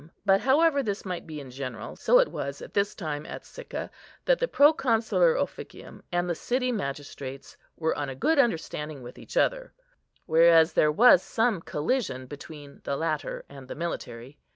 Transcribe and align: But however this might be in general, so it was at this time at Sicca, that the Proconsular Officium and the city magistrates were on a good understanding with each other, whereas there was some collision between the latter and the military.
But 0.25 0.41
however 0.41 0.81
this 0.81 1.05
might 1.05 1.27
be 1.27 1.39
in 1.39 1.51
general, 1.51 1.95
so 1.95 2.17
it 2.17 2.27
was 2.29 2.59
at 2.59 2.73
this 2.73 2.95
time 2.95 3.23
at 3.27 3.45
Sicca, 3.45 3.91
that 4.25 4.39
the 4.39 4.47
Proconsular 4.47 5.35
Officium 5.35 6.01
and 6.11 6.27
the 6.27 6.33
city 6.33 6.71
magistrates 6.71 7.55
were 7.77 7.95
on 7.95 8.09
a 8.09 8.15
good 8.15 8.39
understanding 8.39 9.03
with 9.03 9.19
each 9.19 9.37
other, 9.37 9.73
whereas 10.25 10.73
there 10.73 10.91
was 10.91 11.21
some 11.21 11.61
collision 11.61 12.25
between 12.25 12.81
the 12.83 12.97
latter 12.97 13.45
and 13.47 13.67
the 13.67 13.75
military. 13.75 14.39